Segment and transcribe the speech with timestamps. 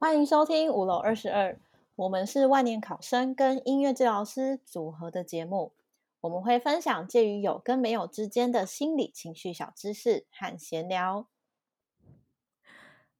[0.00, 1.58] 欢迎收听五楼二十二，
[1.96, 5.72] 我们是万年考生跟音乐治疗师组合的节目，
[6.20, 11.26] 我们会分享介于有跟没有之间的心理情绪小知识和闲聊。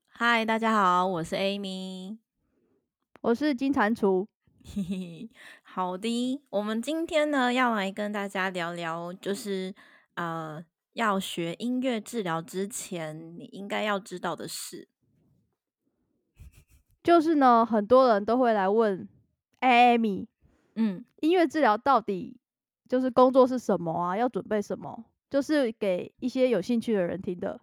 [0.06, 2.18] 嗨，大家好，我是 Amy，
[3.22, 4.28] 我是金蟾蜍。
[4.64, 5.30] 嘿嘿，
[5.64, 9.74] 好的，我们今天呢要来跟大家聊聊，就是
[10.14, 14.86] 呃，要学音乐治疗之前，你应该要知道的事。
[17.08, 19.08] 就是呢，很多人都会来问
[19.62, 20.26] Amy，
[20.74, 22.36] 嗯，音乐治疗到底
[22.86, 24.14] 就是工作是什么啊？
[24.14, 25.06] 要准备什么？
[25.30, 27.58] 就是给一些有兴趣的人听的。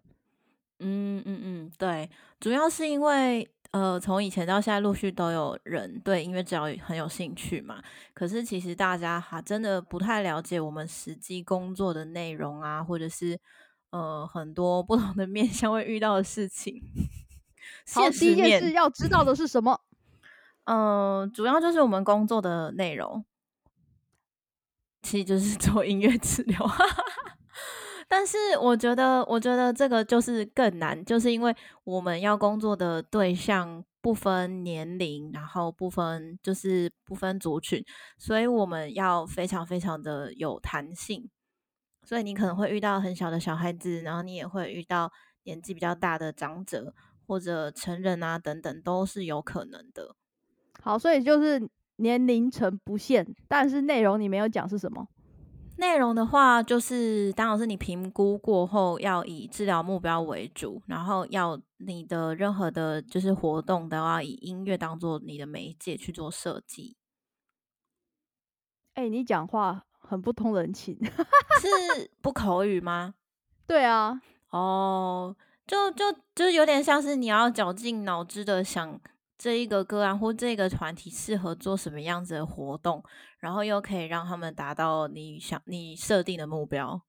[0.79, 2.09] 嗯嗯嗯，对，
[2.39, 7.79] 主要是因为呃，从以前到现在，陆续都有人对音乐治疗很有兴趣嘛。
[8.15, 13.39] 可是其实大家哈真的不太了解我们实际工作的内容啊，或者是
[13.91, 16.81] 呃很多不同的面向会遇到的事情。
[17.93, 19.81] 好，第一件事要知道的是什么？
[20.65, 23.23] 嗯、呃，主要就是我们工作的内容，
[25.01, 26.59] 其实就是做音乐治疗。
[28.07, 37.83] 但是我觉得，我觉得这个就是更难，就是因为我们要工作的对象不分年龄，然后不分就是不分族群，
[38.17, 41.29] 所以我们要非常非常的有弹性。
[42.03, 45.11] 所以你可能会遇到很小的小孩子，然后你也会遇到
[45.43, 46.93] 年纪比较大的长者
[47.27, 50.15] 或者成人啊等等，都是有可能的。
[50.81, 55.07] 好，所以就是年龄层不限，但是内容你没有讲是什么？
[55.77, 66.95] 内容的话，就是当老师你评估过后要以治疗目标为主，然后要你的任何的，就是活动都要以音乐当做你的媒介去做设计。
[68.93, 73.15] 哎、欸，你讲话很不通人情， 是不口语吗？
[73.67, 75.35] 对啊，哦，
[75.67, 78.99] 就就就有点像是你要绞尽脑汁的想。
[79.37, 83.03] 这一个个案或这个团体适合做什么样子的活动，
[83.37, 87.01] 然后又可以让他们达到你想你设定的目标。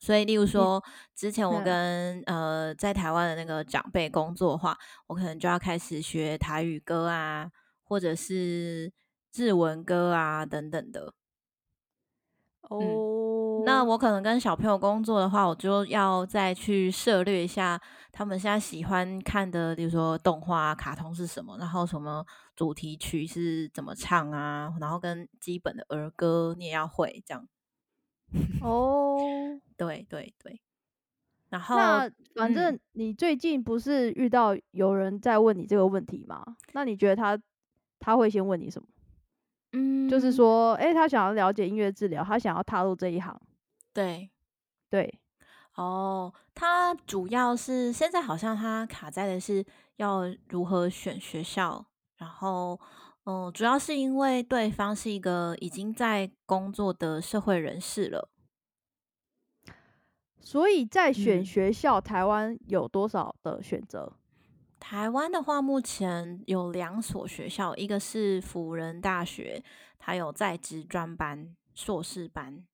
[0.00, 0.82] 所以，例如说，
[1.14, 7.48] 之前我跟呃在台湾的那个长辈工作的话，我可能就要开始学台语歌啊，
[7.84, 8.92] 或者是
[9.32, 11.14] 日文歌啊等等的。
[12.68, 12.78] 哦。
[12.80, 13.18] 嗯
[13.64, 17.78] 那我可能跟小朋友工作的话，我就要再去涉略一下
[18.12, 22.24] 他们现在喜欢看的，比如说动画、卡通是什么，然后什么
[22.54, 27.48] 主题曲是怎么唱啊，然后跟基本的儿歌你也要会这样。
[28.62, 30.60] 哦， 对对对。
[31.50, 36.42] 然后，那反正你最近不是遇到有人在问你这个问题吗？
[36.46, 37.36] 嗯、那你觉得他
[37.98, 38.88] 他会先问你什么？
[39.72, 43.38] 嗯，就是说，哎、欸，他想要了解音乐治疗，他想要踏入这一行。
[43.92, 44.30] 对，
[44.88, 45.20] 对，
[45.74, 49.64] 哦，他主要是现在好像他卡在的是
[49.96, 51.84] 要如何选学校，
[52.16, 52.80] 然后，
[53.24, 58.30] 嗯，主要是因为对方是一个已经在工作的社会人士了，
[60.40, 64.17] 所以在选学校，嗯、台湾有多少的选择？
[64.80, 69.62] 台湾的话，目前有两所学校，一个是辅仁大学，
[69.98, 72.64] 它有在职专班、硕士班。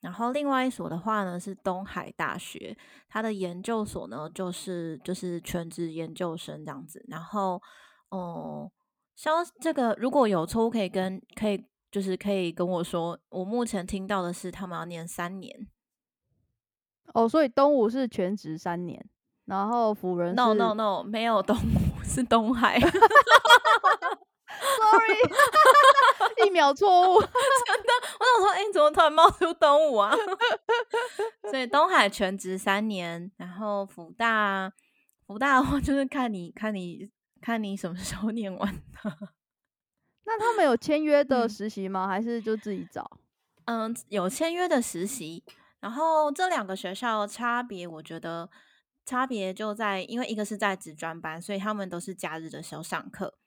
[0.00, 2.76] 然后另外一所的话呢，是东海大学，
[3.08, 7.04] 它的研究所呢就是就是全职研究生这样子。
[7.08, 7.60] 然后，
[8.10, 8.70] 哦、嗯，
[9.16, 13.18] 像这个如果有错误可以跟可以就是可以跟我说。
[13.30, 15.66] 我目前听到的是他们要念三年。
[17.14, 19.08] 哦，所以东吴是全职三年，
[19.46, 22.78] 然后辅仁 no no no 没有东吴是东海。
[22.78, 22.92] Sorry，
[26.46, 27.34] 一秒错误， 真的，
[28.18, 30.14] 我想说，哎、欸，怎么突然冒出东吴啊？
[31.50, 34.72] 所以东海全职三年，然后福大，
[35.26, 38.82] 福大的话就是看你看你看你什么时候念完的。
[40.24, 42.06] 那他们有签约的实习吗？
[42.06, 43.08] 嗯、还是就自己找？
[43.66, 45.44] 嗯，有签约的实习。
[45.80, 48.48] 然后这两个学校差别，我觉得
[49.06, 53.38] 差别就在，因为一个是在职专班，所以他们都是假日的时候上课。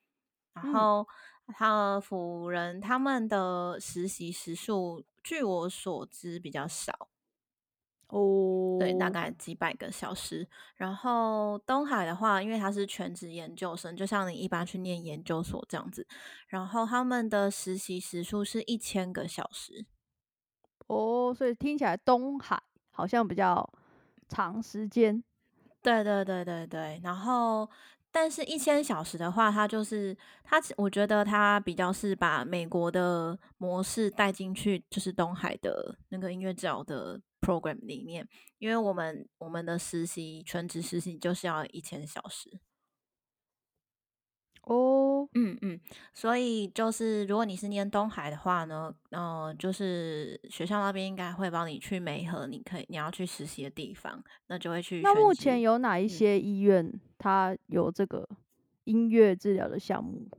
[0.54, 1.08] 然后，
[1.56, 7.10] 他辅仁他们的实习时数，据我所知比较少
[8.08, 10.48] 哦，对，大概几百个小时。
[10.76, 16.08] 然后东海的话，因为他是全职研究生，就像你一般去念研究所这样子。
[16.48, 19.86] 然后他们的实习时数是一千个小时。
[20.88, 23.72] 哦，所以听起来东海好像比较
[24.28, 25.24] 长时间。
[25.90, 27.70] 对对对对对，然后。
[28.12, 38.28] 但是，一千小时的话，它就是它，我觉得它比较是把美国的模式带进去，就是东海的那个音乐治疗的 program 里面。
[38.58, 42.50] 因为我们我们的实习全职实习就是要一千小时。
[44.70, 45.80] 哦，嗯嗯，
[46.14, 55.02] 所以就是如果你是念东海的话呢，呃，就是学校那边应该会帮你去美和，你可以你要去实习的地方，那就会去。
[55.02, 58.30] 那目前有哪一些医院它有这个
[58.84, 60.30] 音乐治疗的项目？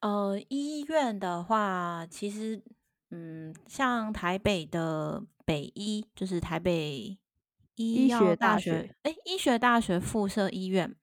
[0.00, 2.62] 呃，医院的话，其实
[3.10, 7.18] 嗯，像台北的北医，就是台北
[7.74, 10.96] 医学大学，哎，医学大学附设医院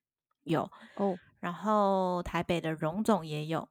[0.45, 0.63] 有
[0.95, 1.15] 哦。
[1.45, 3.69] 然后台北的荣总也有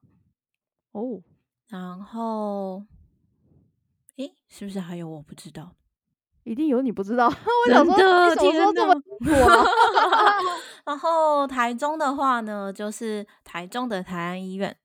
[0.93, 1.21] 哦，
[1.67, 2.85] 然后，
[4.15, 5.75] 诶，是不是还有我不知道？
[6.45, 7.27] 一定有你不知道。
[7.67, 9.59] 我想说，的你怎么说这么多？
[10.85, 14.77] 然后台中的话呢，就是台中的台安医院，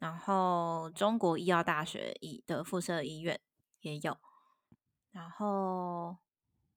[0.00, 3.38] 然后中国医药大学医的附设医院
[3.82, 4.16] 也有，
[5.12, 6.16] 然后。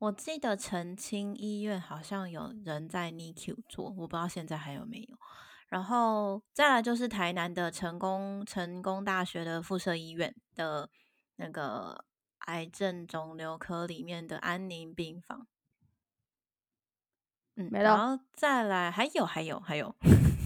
[0.01, 5.15] 我记得澄清医院好像有人在 NICU 做，我不知道现在还有没有。
[5.67, 10.89] 然后再来就是台南的成功成功大学的附设医院的
[11.35, 12.03] 那个
[12.47, 15.45] 癌症肿瘤科里面的安宁病房。
[17.57, 17.89] 嗯，没了。
[17.91, 19.95] 然后再来还有还有还有，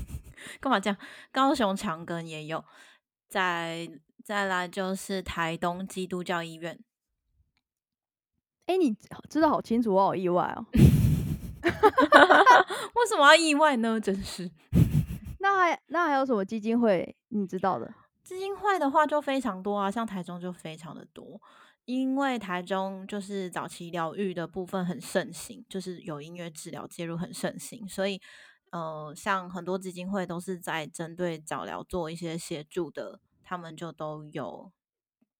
[0.59, 0.99] 干嘛这样？
[1.31, 2.65] 高雄长庚也有。
[3.29, 3.89] 再
[4.21, 6.77] 再来就是台东基督教医院。
[8.67, 8.95] 哎、欸，你
[9.29, 10.65] 知道好清楚，我好意外哦！
[11.63, 13.99] 为什么要意外呢？
[13.99, 14.49] 真是。
[15.39, 17.93] 那还那还有什么基金会你知道的？
[18.23, 21.39] 基金会的话就非常多啊，像台中就非常的多，
[21.85, 28.19] 因为台中就是早期疗愈的部分很盛行，就是有音乐治疗介入很盛行，所以
[28.71, 34.71] 呃，像很多基金会都是在针对早疗做一些协助的，他们就都有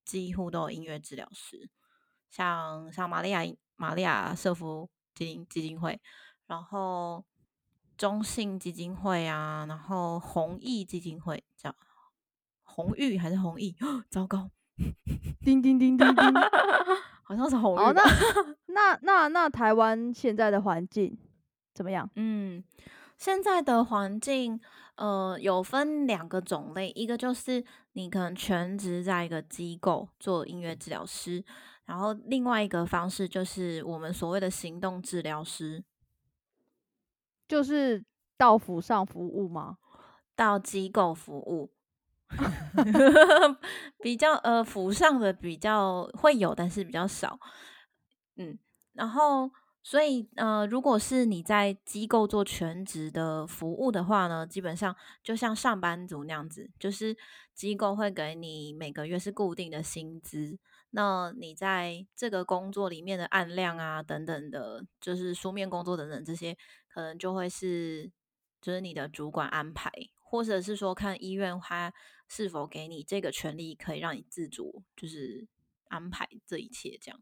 [0.03, 1.67] 几乎都有音乐治疗师。
[2.35, 3.41] 像像玛利亚
[3.77, 5.97] 玛利亚社福基金基金会，
[6.47, 7.23] 然后
[7.97, 11.73] 中信基金会啊，然后弘毅基金会叫
[12.63, 13.73] 弘玉还是弘毅？
[14.11, 14.49] 糟糕，
[15.39, 16.33] 叮叮叮叮叮，
[17.23, 17.93] 好像是弘玉。
[17.95, 18.03] 那
[18.65, 21.17] 那那那台湾现在的环境
[21.73, 22.09] 怎么样？
[22.15, 22.61] 嗯，
[23.17, 24.59] 现在的环境
[24.97, 31.45] 呃有分两个种类，一个就是你可能全职在一个机构做音乐治疗师。
[31.85, 35.83] 然后另外一个方式就是我们所谓的行动治疗师，
[37.47, 38.03] 就是
[38.37, 39.77] 到府上服务吗？
[40.35, 41.71] 到机构服务，
[44.01, 47.39] 比较呃府上的比较会有，但是比较少。
[48.35, 48.59] 嗯，
[48.91, 49.49] 然后
[49.87, 57.15] 所以呃，如果是你在机构做全职的服务的话呢，基本上就像上班族那样子，就是
[57.53, 60.57] 机构会给你每个月是固定的薪资。
[60.89, 66.57] 那你在这个工作里面的案量啊，等等的，就是书面工作等等这些，
[66.87, 68.11] 可能就会是
[68.59, 71.93] 就是你的主管安排，或者是说看医院他
[72.27, 75.47] 是否给你这个权利，可以让你自主就是
[75.89, 77.21] 安排这一切这样。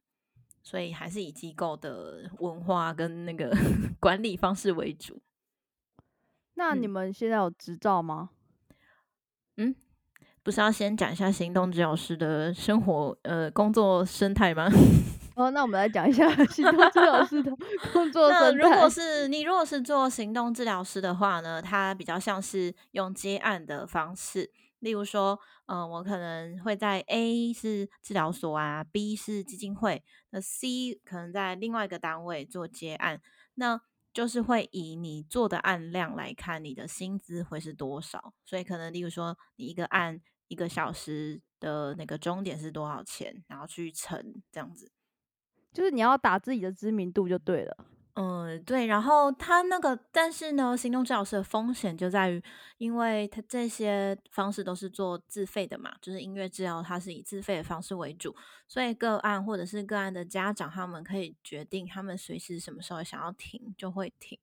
[0.63, 3.55] 所以还是以机构的文化跟那个
[3.99, 5.21] 管理方式为主。
[6.55, 8.29] 那你们现在有执照吗？
[9.57, 9.75] 嗯。
[10.41, 14.67] 不是要先讲一下行动治疗师的生活呃工作生态吗？
[15.35, 17.49] 哦，那我们来讲一下 行动治疗师的
[17.93, 18.51] 工作生态。
[18.51, 24.51] 那如果是你如果是做行动治疗师的话呢，它比较像是用接案的方式，
[24.83, 33.19] 例如说，嗯、我可能会在 A 是治疗所啊，B 是基金会，那 C 可能在另外一个单位做接案，
[33.55, 33.81] 那
[34.13, 40.21] 就是会以你做的案量来看，你的薪资会是多少，所以可能例如说你一个案。
[40.49, 43.43] 一个小时的那个终点是多少钱？
[43.47, 44.91] 然后去乘这样子，
[45.71, 47.75] 就是你要打自己的知名度就对了。
[48.15, 48.85] 嗯，对。
[48.85, 52.43] 然后他那个，但是呢，行动治疗师的风险就在于，
[52.77, 58.35] 因为他这些方式都是做自费的嘛，就是音乐治疗，它是以自费的方式为主，
[58.67, 64.39] 所以个案或者是个案的家长，他们可以决定他们随时什么时候想要停就会停。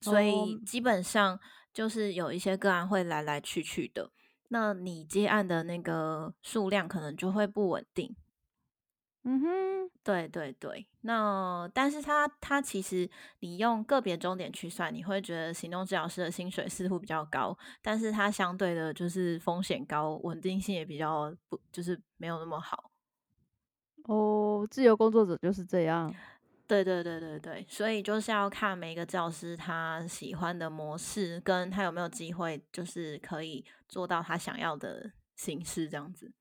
[0.00, 1.38] 所以基本上
[1.74, 4.10] 就是有一些个案会来来去去的。
[4.48, 8.16] 那你接案的那个数量可能就会不稳定。
[9.30, 10.86] 嗯哼，对对对。
[11.02, 13.06] 那但是他他其实
[13.40, 22.90] 你用个别终点去算，你会觉得行动治疗师的薪水似乎比较高，但是它相对的就是风险高，稳定性也比较不就是没有那么好。
[24.04, 26.10] 哦，自由工作者就是这样。
[26.66, 36.32] 对对对对对，所以就是要看每一个教师他喜欢的模式，跟他有没有机会，就是可以做到他想要的形式，这样子。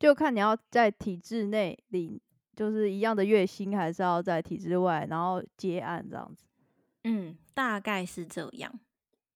[0.00, 2.18] 就看你要在体制内领，
[2.56, 6.46] 就是一样的月薪，还是要在体制外，然后接案这样子。
[7.04, 8.80] 嗯，大概是这样。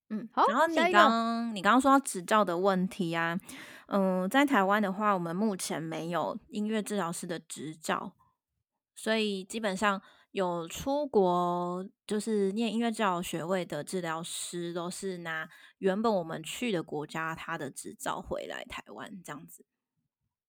[0.08, 0.46] 嗯，好。
[0.48, 3.38] 然后你刚刚你刚刚说到执照的问题啊，
[3.88, 8.12] 嗯、呃，在台湾的话，我们目前没有音乐治疗师的执照，
[8.94, 15.46] 所以基本上有出国就是念音乐治疗学位的治疗师，都是拿
[15.78, 19.66] 原本我们去的国家他的执照回来台湾这样子。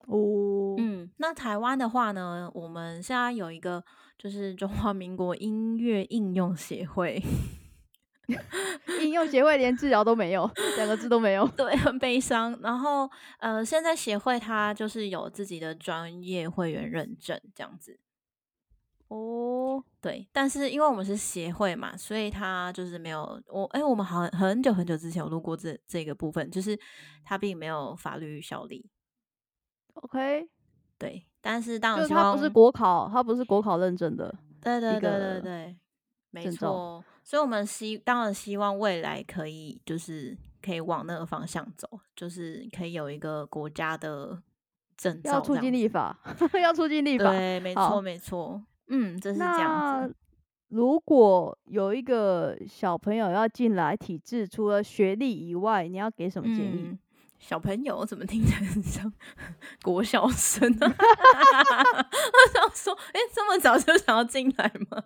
[0.07, 3.83] 哦，嗯，那台湾的话呢，我们现在有一个
[4.17, 7.21] 就是中华民国音乐应用协会。
[9.01, 12.57] 应用协会连治疗都没有，两个字都没有，对，很悲伤。
[12.59, 13.07] 然后，
[13.37, 17.99] 呃，现在协会它就是有自己的专业会员认证这样子。
[19.09, 23.65] 哦，对，但是因为我们是协会嘛，所以它就是没有我。
[23.65, 26.75] 哎，我们好像很久很久之前有录过这这个部分，就是
[27.23, 28.89] 它并没有法律效力。
[29.95, 30.47] OK，
[30.97, 34.33] 对，但是当然就是它不是国考，它不是国考认证的。
[34.61, 35.75] 对对对对对，
[36.31, 37.03] 没错。
[37.23, 44.39] 所以，我们希当然希望未来可以就是可以往那个方向走，就是可以有一个国家的
[44.95, 45.33] 证照。
[45.33, 46.19] 要促进立法，
[46.61, 47.31] 要促进立法。
[47.31, 48.63] 对，没错，没错。
[48.87, 50.15] 嗯，这是这样子。
[50.69, 56.89] 如果有一个小朋友要进来体制，除了学历以外，你要给什么建议？
[56.89, 56.99] 嗯、
[57.47, 59.13] 小朋友怎么听起来很像
[59.83, 60.87] 国小生呢？
[60.89, 65.03] 我想说，哎、这么早就想要进来吗？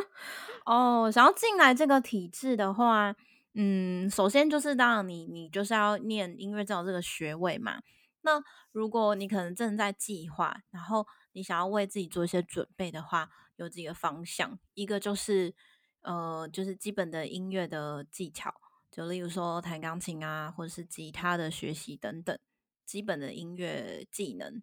[0.66, 3.16] 哦，想要进来这个体制的话，
[3.54, 7.80] 嗯，首先就是当然你你就是要念音乐治疗这个学位嘛。
[8.20, 8.32] 那
[8.72, 15.54] 如果你可能正在计划，然后你想要为自己做一些准备的话，有几个方向，一个就是
[16.02, 18.52] 呃，就是基本的音乐的技巧，
[18.92, 22.38] 就例如说弹钢琴啊，或者是吉他的学习等等，
[22.84, 24.62] 基本的音乐技能。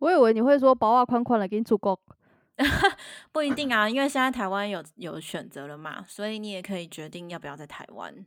[0.00, 1.98] 我以为你会说包啊宽宽的给你出国。
[3.30, 8.26] 不一定啊，因为现在台湾有有选择了嘛，所以你也可以决定要不要在台湾。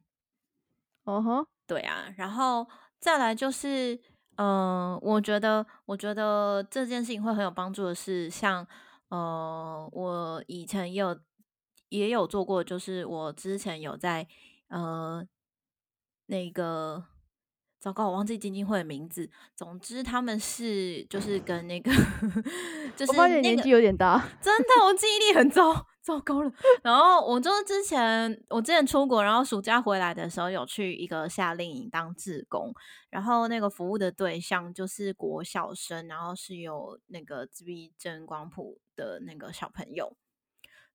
[1.04, 2.66] 哦吼，对啊，然后
[2.98, 3.96] 再来就是，
[4.36, 8.66] 嗯、呃，我觉得，我觉得这件事情会很有帮助的是，像，
[9.10, 11.20] 呃，我以前也有
[11.90, 14.26] 也有做过，就是我之前有在，
[14.72, 15.24] 呃，
[16.26, 17.06] 那个。
[17.82, 19.28] 糟糕，我忘记基金会的名字。
[19.56, 21.92] 总之，他们是就是跟那个，
[22.96, 26.52] 就是、那个、我发现年纪有点大，真的，我记忆力很糟，糟糕了。
[26.84, 32.72] 然后我就是之前我之前出国，然后暑假回来的时候有去一个夏令营当志工，
[33.10, 40.16] 然后那个服务的对象就是国小生，然后是有那个自闭症光谱的那个小朋友。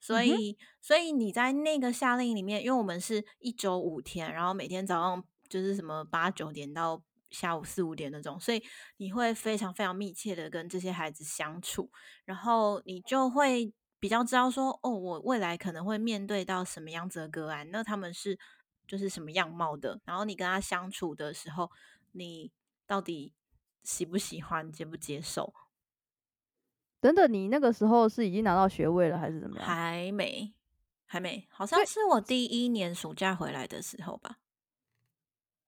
[0.00, 5.24] 所以，嗯、所以你在那个夏令营里面，因为我们是一周五天，然后每天早上。
[5.48, 7.00] 就是什么八九点到
[7.30, 8.60] 下午四五点那种，所以
[8.96, 11.88] 你会非常非常密切的跟这些孩子相处，
[12.24, 18.36] 然后你就会比较知道说，哦，我未来可能会面对到什么样子的个案，那他们是
[18.88, 21.70] 就是什么样貌的，然后你跟他相处的时候，
[22.10, 22.50] 你
[22.84, 23.32] 到底
[23.84, 25.54] 喜不喜欢，接不接受？
[27.00, 29.66] 等等，你那个时候是已经拿到学位了，还是怎么样？
[29.66, 30.52] 还没，
[31.06, 34.36] 还没，好像是我第一年暑假回来的时候吧。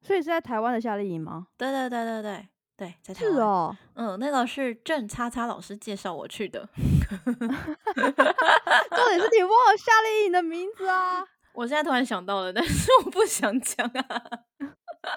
[0.01, 1.49] 所以是在台湾的夏令营吗？
[1.57, 3.35] 对对对对对对，在台湾。
[3.35, 6.69] 是哦，嗯，那个是郑叉叉老师介绍我去的。
[7.19, 11.25] 重点是你忘了夏令营的名字啊！
[11.53, 14.23] 我现在突然想到了，但是我不想讲啊，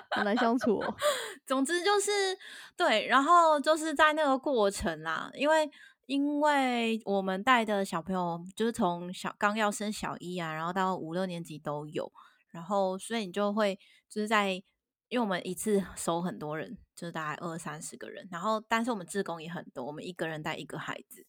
[0.10, 0.96] 好难相处哦。
[1.46, 2.36] 总之就是
[2.76, 5.70] 对，然后就是在那个过程啦，因为
[6.12, 12.12] 因为我们带的小朋友就是从小刚要升小一啊，然后到五六年级都有，
[12.50, 14.62] 然后所以你就会就是在。
[15.08, 21.28] 因为我们一次收很多人，就是大概二三十个人，然后但是我们志工也很多，我们一个人带一个孩子。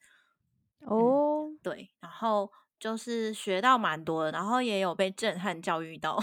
[0.83, 2.49] 哦、嗯，对，然后
[2.79, 6.17] 就是学到蛮多的，然后也有被震撼教育到。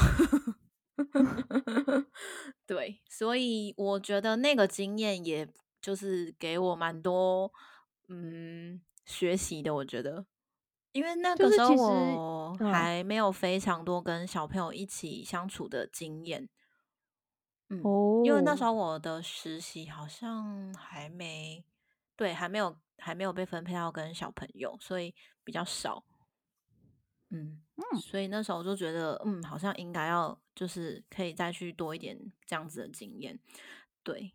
[2.65, 5.45] 对，所以我觉得那个经验也
[5.81, 7.51] 就是给我蛮多
[8.09, 9.73] 嗯学习的。
[9.73, 10.25] 我觉得，
[10.91, 16.49] 因为那个时候我还没有非常多跟小朋友一起相处的经验。
[17.69, 17.81] 嗯，
[18.25, 21.63] 因为那时候我的实习好像还没，
[22.15, 25.13] 对，还没有还没有被分配到跟小朋友，所以
[25.43, 26.03] 比较少。
[27.29, 33.39] 嗯嗯，所以那时候我就觉得，嗯，好像应该要就是可以再去多一点这样子的经验。
[34.01, 34.33] 对，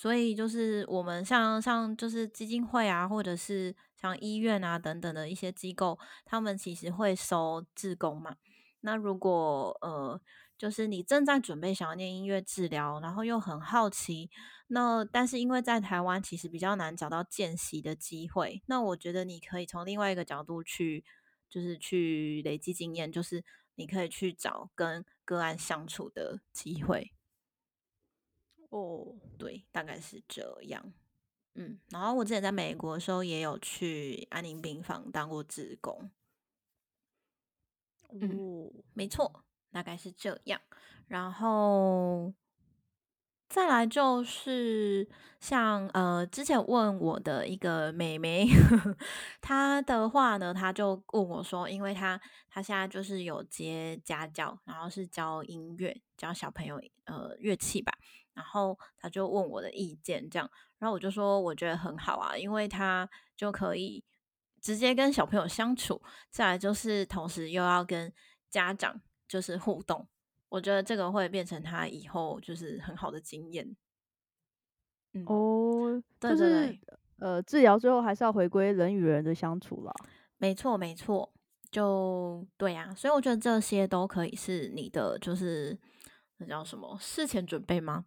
[0.00, 8.36] 所以就是我们像像就是基金会啊，或者是像医院啊等等的一些机构，他们其实会收志工嘛。
[8.80, 10.20] 那如果呃。
[10.60, 14.28] 就是你正在准备想要念音乐治疗，然后又很好奇，
[14.66, 21.02] 那但是因为在台湾其实比较难找到见习的机会，那我觉得你可以从另外一个角度去，
[21.48, 23.42] 就是去累积经验，就是
[23.76, 27.10] 你可以去找跟个案相处的机会。
[28.70, 30.92] 哦，对，大概是这样。
[31.54, 36.10] 嗯，然后我之前在美国的时候也有去安宁病房当过职工。
[38.10, 40.60] 嗯，哦，没错，大概是这样。
[41.06, 42.32] 然后。
[43.48, 45.08] 再来就是
[45.40, 48.46] 像呃之前问我的一个妹妹，
[49.42, 57.92] 她的话呢，她就问我说，因为她她现在就是有接家教，然后是教音乐，教小朋友呃乐器吧，
[58.40, 63.06] 然后他就问我的意见，这样，然后我就说我觉得很好啊，因为他
[63.36, 64.02] 就可以
[64.62, 68.10] 直接跟小朋友相处，再来就是同时又要跟
[68.48, 70.08] 家长就是互动。
[70.48, 73.76] 我觉得这个会变成他以后就是很好的经验。
[75.12, 76.80] 嗯、哦，对对对，就是
[77.18, 79.92] 呃，治疗最后还是要回归人与人的相处了。
[80.38, 81.30] 没错，没错，
[81.70, 82.94] 就对呀、啊。
[82.94, 85.78] 所以我觉得这些都可以是你的，就是
[86.38, 88.06] 那叫什么事前准备吗？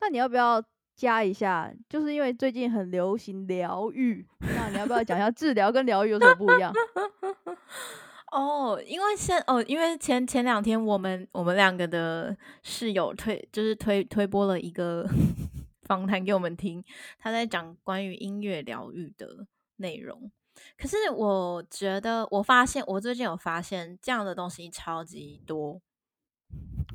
[0.00, 0.62] 那你要不要
[0.94, 1.72] 加一下？
[1.88, 6.72] 就是因为最近很流行疗愈，那你要不要讲一下治疗跟疗愈有什么不一样？
[8.32, 15.08] 哦，因为现哦，因为前前两天我们我们两个的室友推就是推推播了一个
[15.86, 16.84] 访谈给我们听，
[17.18, 20.30] 他在讲关于音乐疗愈的内容。
[20.76, 25.80] 可是我觉得，我发现我最近有发现这样的东西超级多，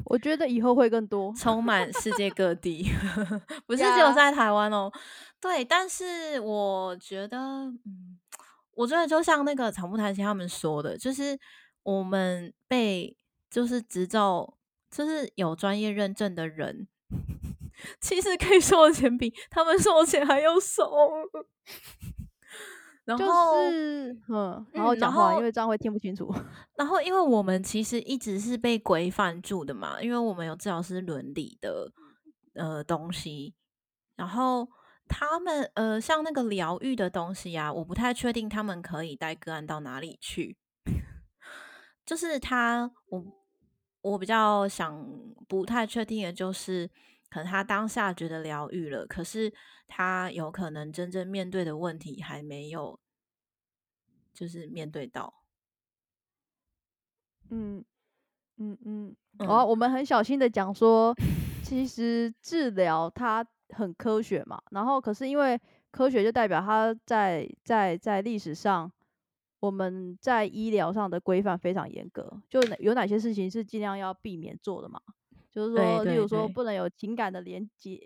[0.05, 2.91] 我觉得以后会更多，充满世界各 地，
[3.65, 4.91] 不是只有在台湾哦。
[5.39, 8.19] 对，但是我觉得，嗯。
[8.73, 11.37] 我觉得就像那个草木谈心他们说的，就是
[11.83, 13.15] 我们被
[13.49, 14.57] 就是执照，
[14.89, 16.87] 就是有专业认证的人，
[17.99, 20.89] 其实可以 收的钱比他们收的钱还要少。
[23.05, 26.33] 然后，就是、嗯，然后讲话，因为这样会听不清楚。
[26.77, 31.91] 然后，因为我们其实一直是被规范住的嘛，因为我们有治疗师伦理的
[32.53, 33.53] 呃东西，
[34.15, 34.67] 然后。
[35.13, 40.55] 他们呃，像那个疗愈的东西啊，我不太确定他们可以带个案到哪里去。
[42.05, 43.21] 就是他，我
[44.03, 45.05] 我比较想
[45.49, 46.89] 不太确定的就是，
[47.31, 49.51] 可能他当下觉得疗愈了，可是
[49.87, 52.99] 他有可能真正面对的问题还没有，
[54.31, 55.33] 就是面对到。
[57.49, 57.83] 嗯
[58.57, 61.15] 嗯嗯，哦，我们很小心的讲说，
[61.63, 63.43] 其实治疗它。
[63.73, 65.57] 很科学嘛，然后可是因为
[65.91, 68.91] 科学就代表它在在在历史上，
[69.61, 74.99] 我们在医疗上的规范非常严格，就有哪些事情是尽量要避免做的嘛？
[75.51, 77.99] 就是说，例如说不能有情感的连接，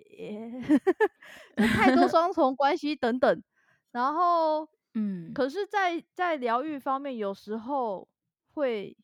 [1.55, 3.43] 太多双重关系等等。
[3.91, 8.07] 然后， 嗯，可是在，在在疗愈方面，有时候
[8.53, 8.97] 会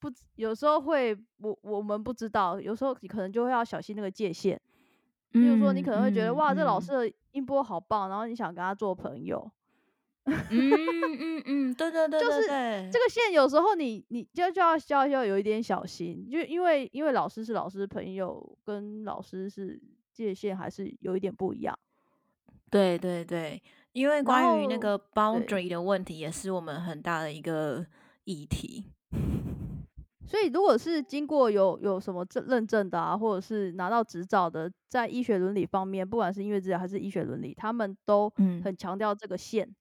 [0.00, 4.60] 不，有时候会我我们不知道，有时候你可能就会要小心那个界限。
[5.32, 9.50] 例如说，你可能会觉得、嗯、哇，这老师的音波好棒，嗯、然后你想跟他做朋友。
[10.50, 12.42] 嗯嗯嗯，对对对，就是
[12.90, 19.80] 这个线，有时候你你就就要就要有一点小心，就因为因为老师是老师，朋友跟老师是
[20.12, 21.78] 界限还是有一点不一样。
[22.68, 23.62] 对对对，
[23.92, 27.86] 因为关于那个 boundary 的问题，也是我们很大的一个
[28.24, 28.84] 议题。
[30.26, 38.28] 所以，如果是经过有有什么证认证的啊，或者是拿到执照的，在医学伦理方面，不管是音乐治疗还是医学伦理，他们都
[38.64, 39.64] 很强调这个线。
[39.64, 39.74] 嗯、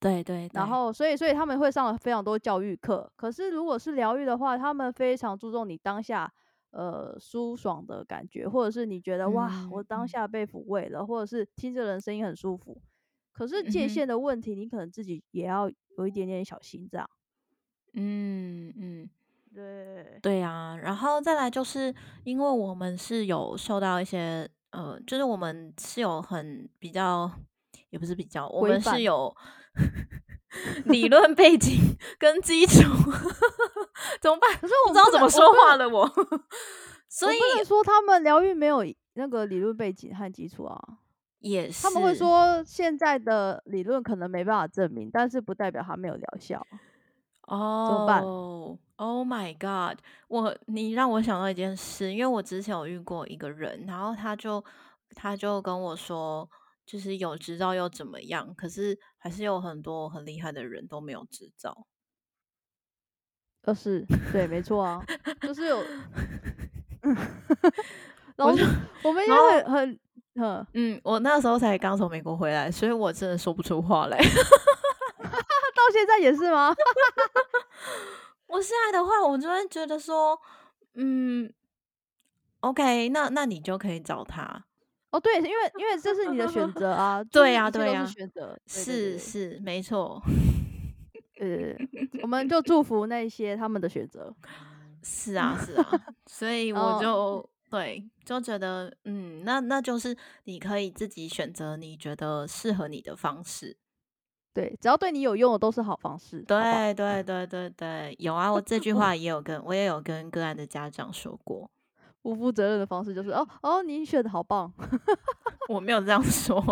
[0.00, 0.50] 对，对对。
[0.54, 3.10] 然后，所以，所以他们会上了非常多教育课。
[3.16, 6.30] 可是，如果是疗愈的话，他们非常注重你当下
[6.70, 12.80] 呃舒爽的感觉，或者是你觉得、嗯、哇，我当下被抚慰了，或者是听这个人声音很舒服。
[13.32, 17.08] 可是界限的问题，你可能自己也要有一点点小心这样。
[17.94, 19.02] 嗯嗯。
[19.02, 19.10] 嗯
[19.54, 27.30] 对对啊，然后再来就是因为我们是有受到一些呃，就是我们是有很比较，
[27.88, 29.34] 也不是比较，我们是有
[30.86, 32.82] 理论背景 跟基础，
[34.20, 34.50] 怎么办？
[34.60, 36.40] 可是我不知道怎么说话了我，我
[37.08, 38.84] 所以说他们疗愈没有
[39.14, 40.80] 那个理论背景和基础啊，
[41.40, 46.66] 也是他们会说现在的理论可能没办法证明，但是不代表它没有疗效。
[47.48, 48.22] 哦，怎么办
[48.96, 49.98] ？Oh my god！
[50.28, 54.64] 我你让我想到一件事，因为我之前有遇过一个人，然后他就
[55.14, 56.50] 他就跟我说，
[56.84, 58.52] 就是有执照又怎么样？
[58.56, 61.84] 可是还是有很多很厉害的人都没有执照。
[63.62, 65.04] 呃，是对，没错啊，
[65.40, 65.82] 就是有。
[68.36, 68.64] 然后我，就
[69.02, 70.00] 我们也很很
[70.36, 74.16] 嗯嗯，我那时候才刚从美国回来，所以我真的说不出话来。
[74.22, 76.72] 到现在也是吗？
[78.46, 80.40] 我现在的话，我就会觉得说，
[80.94, 81.52] 嗯
[82.60, 84.66] ，OK，那那你就可以找他。
[85.16, 87.24] 哦，对，因为因为这是你的选择啊。
[87.24, 90.22] 对呀，对呀，选择是是没错。
[91.40, 91.74] 呃，
[92.22, 94.34] 我们就祝福那些他们的选择。
[95.02, 95.88] 是啊，是啊，
[96.26, 103.76] 所以我就、哦、对，就觉得嗯，那那就是你可以自己选择你觉得适合你的方式。
[104.52, 106.40] 对，只要对你有用的都是好方式。
[106.40, 111.70] 对好好对对对对，有啊，我这句话也有跟我也有跟个案的家长说过。
[112.26, 114.72] 不负责任的方式就是哦哦，你选的好棒，
[115.70, 116.58] 我没有这样说。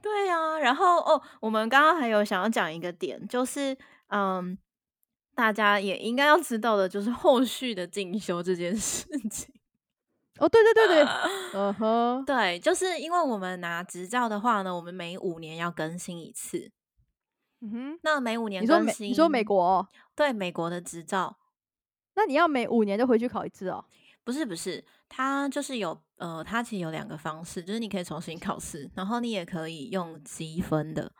[0.00, 3.76] 对呀、啊，然后哦，我们刚刚还有想要讲一个点，就是
[4.08, 4.56] 嗯，
[5.34, 9.52] 大家也应该要知道的，就是后续的进修这件事情。
[10.38, 11.06] 哦，对对对对，
[11.52, 16.72] 嗯哼，对，就是因为我们拿执照的话呢，我们每五年要更新一次。
[17.60, 19.86] 嗯哼，那每五年更新，你说美国哦？
[20.16, 21.36] 对，美国的执照，
[22.14, 23.84] 那你要每五年就回去考一次哦？
[24.22, 31.12] 不是不是，它就是有呃，它其实有两个方式，就是你可以重新考试，然后你也可以用积分的。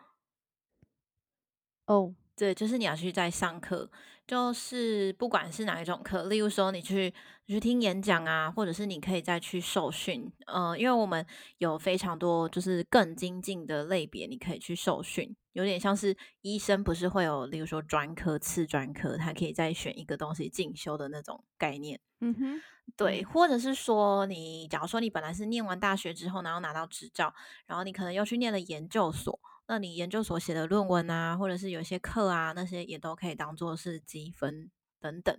[1.87, 2.15] 哦。
[2.41, 3.91] 对，就是你要去再上课，
[4.27, 7.13] 就是不管是哪一种课，例如说你去
[7.45, 11.27] 你去听演讲啊，或者是你可以再去受训，呃，因为我们
[11.59, 22.01] 有非常多就是更精进的类别，你可以去受训，有点像是医生不是会有，例如说专科、次专科，他可以再选一个东西进修的那种概念。
[22.23, 22.63] 嗯哼，
[22.97, 27.35] 对，或者是说你假如说你本来是念完大学之后，然后拿到执照，
[27.67, 29.39] 然后你可能又去念了研究所。
[29.71, 35.33] 那你研究所写的论文啊，或者是有些课啊，那些也都可以当做是积分等等。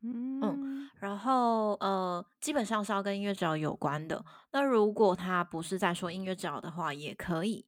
[0.00, 4.24] 嗯，嗯，然后呃，基本上是要跟音乐治疗有关的。
[4.52, 7.66] 那如果他不是在说音乐治疗的话，也可以，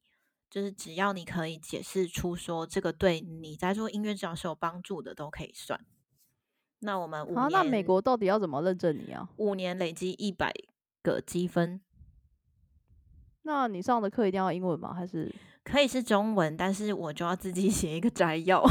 [0.49, 5.85] 就是只要你可以解释出说这个对你在做音乐治疗是有帮助的，都可以算。
[6.79, 9.27] 那我们五年，啊，那美国到底要怎么认证你啊？
[9.35, 10.53] 五年累积一百
[11.01, 11.81] 个积分。
[13.43, 14.93] 那你上的课一定要英文吗？
[14.93, 16.55] 还是可以是中文？
[16.55, 18.63] 但是我就要自己 写一个摘要。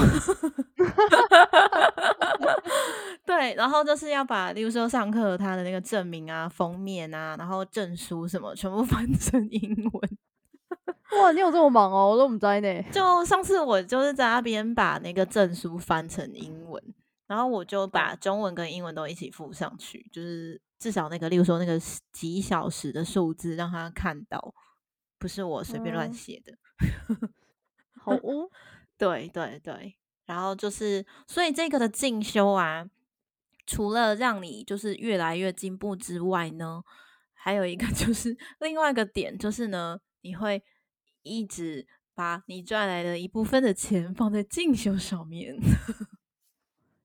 [3.25, 10.19] 对，然后就是要把，例如说上课他的那个证明啊、封面啊，然后证书什么，全部 翻成英文。
[11.21, 12.11] 哇，你有这么忙哦？
[12.11, 12.83] 我都不知呢。
[12.91, 16.83] 就上次我就是在那边把那个证书翻成英文，
[17.27, 20.61] 然后我就把中文跟英文都一起附上去，就是。
[20.83, 24.53] 至少那个，例如说那个几小时的数字，让他看到，
[25.17, 26.53] 不是我随便乱写的。
[27.09, 27.31] 嗯、
[28.01, 28.51] 好哦，
[28.99, 32.85] 对对对，然后就是，所以这个的进修啊，
[33.65, 36.83] 除了让你就是越来越进步之外呢，
[37.33, 40.65] 还有一个 就是另外一个点，就是呢，你会
[41.23, 45.57] 一直把你赚来的一部分的钱放在进修上面。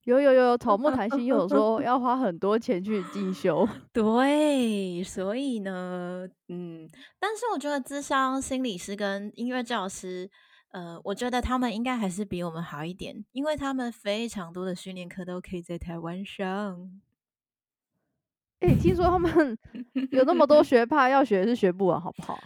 [0.08, 6.88] 有有有，草木谈心有说要花很多钱去进修， 对，所以呢，嗯，
[7.20, 10.32] 但是我觉得智商心理师跟音乐教师，
[10.72, 16.90] 呃，我觉得他们应该还是比我们好一点，因为他们非常多的训练课都可以在台湾上。
[18.62, 19.58] 哎、欸，听说他们
[20.12, 22.40] 有那么多学派，要学是学不完，好不好？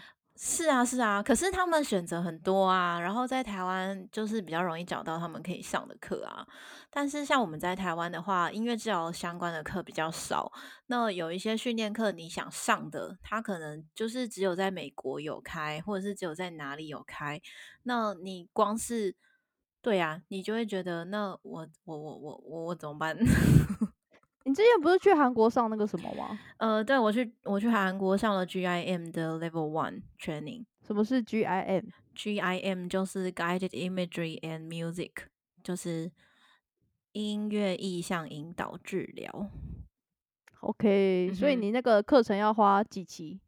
[0.43, 6.43] 是啊，是啊，可是他们选择很多啊，然后在台湾就是比较容易找到他们可以上的课啊。
[6.89, 10.51] 但是像我们在台湾的话，音乐治疗相关的课比较少。
[10.88, 17.39] 那有一些训练课你想上的，他可能就是只有在美国有开，或者是只有在哪里有开。
[17.84, 19.15] 那你光是
[19.80, 23.15] 对啊，你就会觉得那我我我我我我怎么办？
[24.51, 26.37] 你之前不是去韩国上那个什么吗？
[26.57, 30.65] 呃，对，我去我去韩国上了 GIM 的 Level One Training。
[30.85, 35.11] 什么是 GIM？GIM 就是 Guided Imagery and Music，
[35.63, 36.11] 就是
[37.13, 39.49] 音乐意向引导治疗。
[40.59, 43.39] OK，嗯，所以你那个课程要花几期？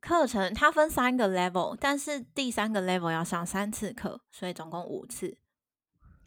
[0.00, 5.36] 课程它分三个 level，但是第三个 level 要上三次课，所以总共五次。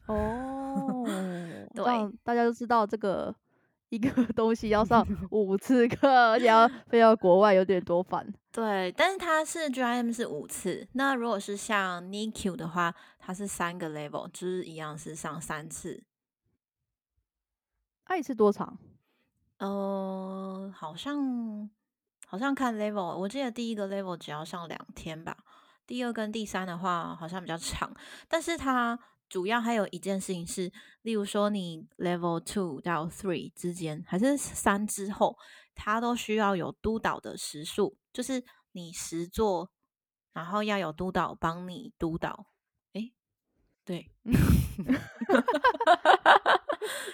[0.06, 1.04] 哦，
[1.74, 1.86] 对，
[2.24, 3.36] 大家都知道这个。
[3.96, 8.26] 一个 东西要 上五次课，而且要 飞到国外，有点多烦。
[8.52, 16.04] 对，但是它是 GIM 是五次，那如果是像 NICU 的话，它是三个 level，就是一样是上三次。
[18.08, 18.78] 那一次多长？
[19.58, 21.70] 呃，好像
[22.28, 25.38] 好像看 level，我记得第一个 level 只要上两天吧，
[25.88, 27.92] 第二跟第三的话好像比较长，
[28.28, 29.00] 但是它。
[29.28, 35.38] 主要还有一件事情是，例如说你 level two 到 three 之间，还是三之后，
[35.74, 39.72] 它都需要有督导的时数，就是你实做，
[40.34, 42.48] 然后要有督导帮你督导。
[42.94, 43.14] 诶，
[43.84, 44.12] 对，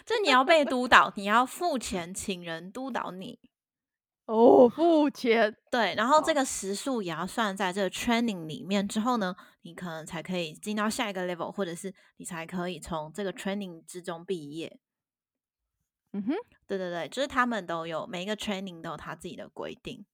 [0.05, 3.39] 就你要被督导，你要付钱请人督导你。
[4.31, 5.53] 哦，付钱。
[5.69, 14.79] 对，然后这个时数也要算在这个 training 里面之后呢，你可能才可以进到下一个 level，或者是你才可以从这个 training 之中毕业。
[16.13, 16.33] 嗯哼，
[16.65, 20.05] 对对对，就是他们都有每一个 training 都有他自己的规定。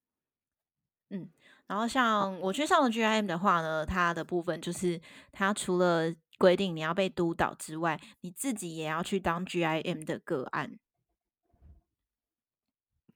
[1.09, 1.29] 嗯，
[1.67, 4.99] 然后像我去上了 GIM 的话呢，它的部分就是
[5.31, 10.79] 它除了规定你要被督导之外，你自己也要去当 GIM 的个案。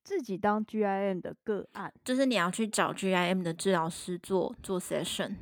[0.04, 5.36] 自己当 GIM 的个案，就是你要去找 GIM 的治疗师做做 session。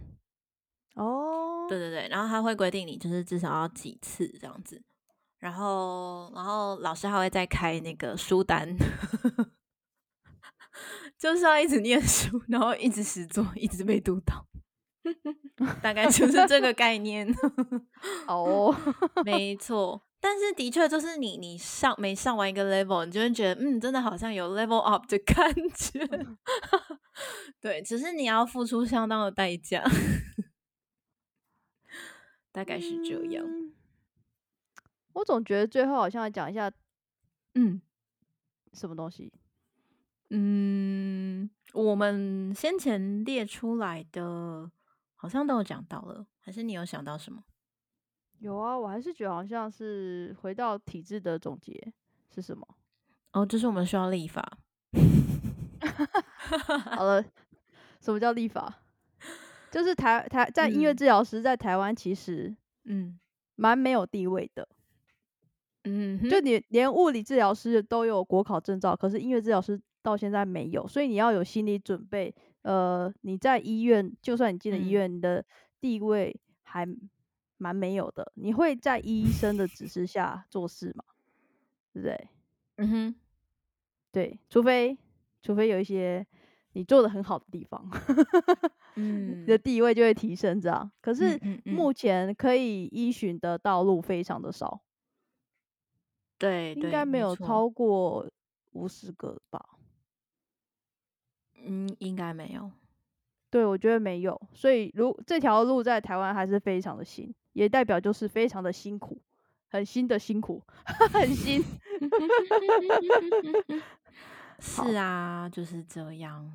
[0.96, 4.82] 哦，对对对，然后他会规定你就是至少要几次这样子。
[5.40, 8.76] 然后，然后老师还会再开那个书单，
[11.18, 14.46] 就是要一直念书，然后一直实作，一直被督导，
[15.82, 17.34] 大概就是这个概念。
[18.28, 18.76] 哦，
[19.24, 20.02] 没错。
[20.20, 26.06] 但是的确就是你，你上每上完一个 level，你就会觉得，嗯，真的好像有 level up 的感觉。
[27.62, 29.84] 对，只是你要付出相当的代价，
[32.52, 33.46] 大概是这样。
[33.46, 33.74] 嗯
[35.14, 36.72] 我总觉得最后好像要讲一下，
[37.56, 37.82] 嗯，
[38.74, 39.34] 什么东西？
[40.30, 44.72] 嗯，我们先前列出来的，
[45.16, 47.44] 好像都有讲到了，还是你有想到什么？
[48.40, 51.92] 有啊，我还是觉得好像是回到体制的总结
[52.34, 52.68] 是什么？
[53.34, 54.58] 哦，就是我们需要立法。
[56.96, 57.24] 好了，
[58.02, 58.82] 什么叫立法？
[59.72, 63.20] 就是台台在音乐治疗师在台湾其实嗯
[63.56, 64.68] 蛮没有地位的。
[65.84, 72.34] 嗯，就你连物理治疗师都有国考证照，可是音乐治疗师到现在没有，所以你要有心理准备。
[72.64, 75.46] 呃，你在医院，就算你进了医院，你的
[75.80, 76.86] 地位还
[77.60, 78.32] 蛮没有的。
[78.34, 81.04] 你会在医生的指示下做事吗？
[81.94, 82.28] 对不对？
[82.78, 83.16] 嗯哼，
[84.12, 84.98] 对，除非
[85.44, 86.26] 除非有一些
[86.74, 87.88] 你做的很好的地方，
[88.96, 90.90] 嗯，你的地位就会提升这样。
[91.02, 94.82] 可是目前可以依循的道路非常的少。
[96.38, 98.26] 对，应该没有超过
[98.72, 99.64] 五十个吧？
[101.62, 102.72] 嗯，应该没有。
[103.50, 104.40] 对，我觉得没有。
[104.54, 109.22] 所以，如这条路在台湾还是非常的新，也代表就是非常的辛苦，
[109.70, 110.64] 很新的辛苦，
[111.12, 111.62] 很新。
[114.60, 116.50] 是啊，就是这样。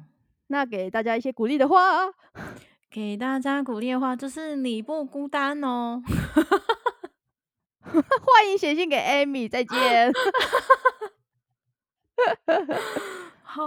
[0.47, 2.11] 那给大家一些鼓励的话，
[2.91, 6.03] 给大家鼓励的话就是你不孤单哦。
[7.83, 10.11] 欢迎写信给 Amy，再见。
[13.43, 13.63] 好，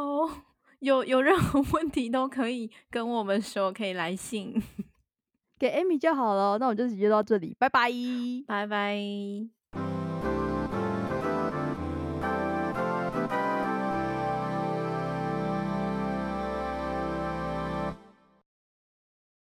[0.80, 4.60] 有有任何问题都可以跟我们说，可以来信
[5.58, 6.58] 给 Amy 就好了。
[6.58, 7.90] 那我就直接到这里，拜拜，
[8.46, 9.57] 拜拜。